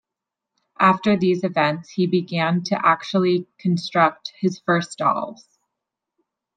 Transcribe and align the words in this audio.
After 0.79 1.15
these 1.15 1.43
events, 1.43 1.91
he 1.91 2.07
began 2.07 2.63
to 2.63 2.81
actually 2.83 3.45
construct 3.59 4.33
his 4.39 4.57
first 4.65 4.97
dolls. 4.97 5.45